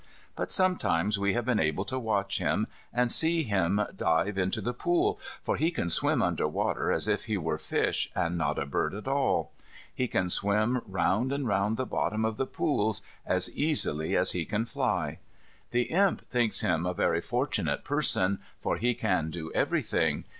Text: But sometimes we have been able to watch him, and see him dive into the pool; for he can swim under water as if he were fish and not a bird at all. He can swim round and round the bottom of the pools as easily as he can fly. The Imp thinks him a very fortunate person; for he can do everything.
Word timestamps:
But 0.35 0.51
sometimes 0.51 1.19
we 1.19 1.33
have 1.33 1.45
been 1.45 1.59
able 1.59 1.85
to 1.85 1.99
watch 1.99 2.39
him, 2.39 2.65
and 2.91 3.11
see 3.11 3.43
him 3.43 3.81
dive 3.95 4.35
into 4.35 4.59
the 4.59 4.73
pool; 4.73 5.19
for 5.43 5.57
he 5.57 5.69
can 5.69 5.91
swim 5.91 6.23
under 6.23 6.47
water 6.47 6.91
as 6.91 7.07
if 7.07 7.25
he 7.25 7.37
were 7.37 7.59
fish 7.59 8.09
and 8.15 8.35
not 8.35 8.57
a 8.57 8.65
bird 8.65 8.95
at 8.95 9.07
all. 9.07 9.51
He 9.93 10.07
can 10.07 10.31
swim 10.31 10.81
round 10.87 11.31
and 11.31 11.47
round 11.47 11.77
the 11.77 11.85
bottom 11.85 12.25
of 12.25 12.37
the 12.37 12.47
pools 12.47 13.03
as 13.27 13.55
easily 13.55 14.17
as 14.17 14.31
he 14.31 14.43
can 14.43 14.65
fly. 14.65 15.19
The 15.69 15.83
Imp 15.83 16.27
thinks 16.27 16.61
him 16.61 16.83
a 16.87 16.95
very 16.95 17.21
fortunate 17.21 17.83
person; 17.83 18.39
for 18.59 18.77
he 18.77 18.95
can 18.95 19.29
do 19.29 19.51
everything. 19.53 20.23